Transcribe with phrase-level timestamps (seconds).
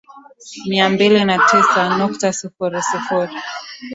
[0.69, 3.33] mia mbili na tisa nukta sifuri sifuri